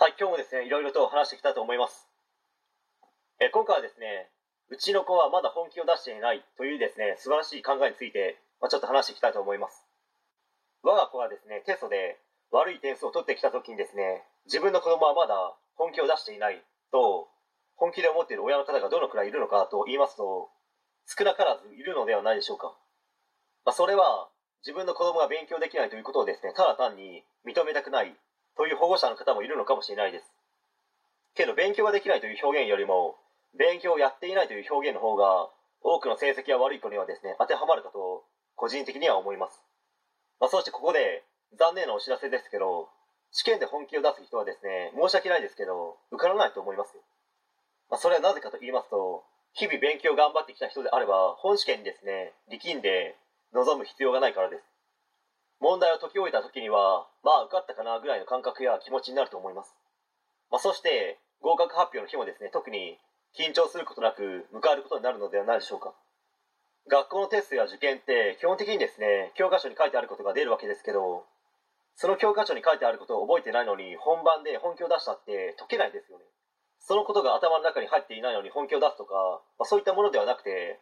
[0.00, 2.06] はい、今日もですね、いろいろと話していきたいと思います。
[3.42, 4.30] え今回はですね、
[4.70, 9.90] うちの子はまだ本気を出していないというですね、素晴らしい考えについて、まあ、ちょっと話していきたいと思います。
[10.86, 12.14] 我が子はですね、テストで
[12.54, 15.34] 悪い点数を取ってきた時にですね、自分の子供はまだ
[15.74, 16.62] 本気を出していない
[16.94, 17.26] と、
[17.74, 20.46] 本気で思っている親の方がどのくらいいるのかと言いますと、
[21.10, 22.70] 少なからずいるのではないでしょうか。
[23.66, 24.30] まあ、それは、
[24.62, 28.14] 自分の子供が勉強できないということをですね、ただ単に認めたくない
[28.58, 30.26] という保護者の方もいるのかもしれないです。
[31.34, 33.14] けど勉強ができないという表現よりも
[33.56, 35.48] 勉強をやっていないという表現の方が
[35.82, 39.62] 多くの成績が悪い子にはですね当てはまるかと個人的には思います、
[40.40, 41.22] まあ、そしてここで
[41.56, 42.90] 残念なお知らせですけど
[43.30, 46.98] 試験で本気を出す人はですね申し訳ないですけど受からないと思います、
[47.88, 49.22] まあ、それはなぜかと言いますと
[49.54, 53.14] 日々勉強を頑張ってきた人であれば本試験にですね力んで
[53.54, 54.77] 臨む必要がないからです。
[55.60, 59.74] 問題を解き終えた時にはまあ受かったかなぐらいの感覚や気持ちになると思います、
[60.50, 62.98] まあ、そして合格発表の日もですね特に
[63.38, 65.94] 緊張することなく迎えることになるのではないでしょうか。
[66.88, 71.26] 学校のテストや受験って基本的にですね教科書に書いてあることが出るわけですけど
[71.96, 76.24] その教科書に書いてあることを覚えてないのに本番で本気を出したって解けないですよね。
[76.80, 80.80] そのことが頭の中に入っていないのに本気を出すとか、まあ、そういったものではなくて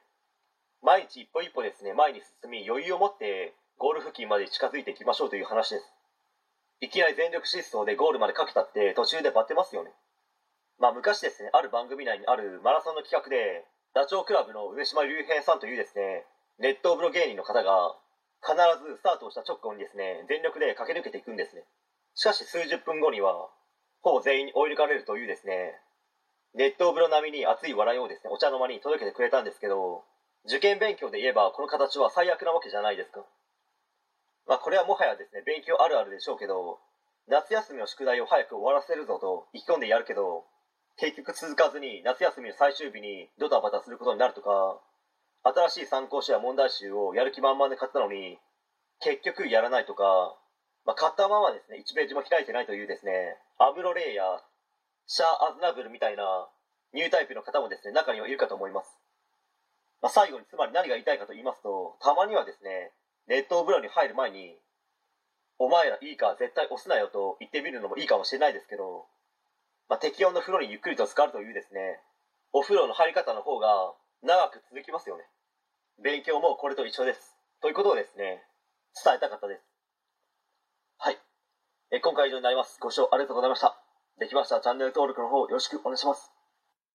[0.83, 5.85] 毎日一歩一歩ですね前に進み余裕を持ってゴール付近まで近づいていきましょうという話です。
[6.81, 9.93] いきなり全力疾走でゴールまでかけたって途中でバテますよね。
[10.81, 16.25] まあ昔ですねある番組内にあるマラソンの企画でダチョウ倶楽部の上島竜兵さんというですね
[16.59, 17.97] 熱湯風呂芸人の方が
[18.41, 21.61] 必ずスタートをした直後にですね全力で駆け抜けていくんですね。
[22.17, 23.53] しかし数十分後には
[24.01, 25.77] ほぼ全員に追い抜かれるというですね
[26.57, 30.01] 熱湯風呂並みに熱い笑いをですねお茶の間に届けてくれたんですけど
[30.49, 33.21] 受験勉強で言えばこの形は最悪なわけじゃないですか。
[34.47, 36.79] まあこれはもはやですね勉強あるあるでしょうけど
[37.29, 40.45] 夏休みの宿題を早く終わらせるぞと意気込んでやるけど
[40.97, 44.81] 結局続かずに夏休みの最終日にドタバタすることになるとか
[45.43, 48.39] 新しい参考書や問題集をやる気満々で買ったのに
[49.01, 50.35] 結局やらないとか、
[50.87, 54.25] まあ、買ったままですね1ページも開いてないというですねアムロレイや
[55.07, 56.49] シャア・アズナブルみたいな
[56.95, 58.97] ニュータイプの方もですね中にはいるかと思います、
[60.01, 62.96] まあ、最後につまり何が言いたいかと言いますとたまにはですね
[63.27, 64.59] 熱湯風呂に入る前に
[65.59, 69.07] 「お前らいいか絶対押すなよ」と言ってみるのもいいかもしれないですけど
[69.89, 72.01] まあ、適温の風呂にゆっくりと浸かるというですね
[72.53, 75.25] お風呂の入り方の方が長く続きますよね。
[76.03, 77.37] 勉強もこれと一緒です。
[77.61, 78.43] ということをですね
[79.05, 79.63] 伝えたかったです。
[80.99, 81.19] はい。
[81.93, 82.79] え今回以上になります。
[82.81, 83.77] ご視聴ありがとうございました。
[84.19, 86.36] できましたらチャンネル登録の方よろしくお願いします。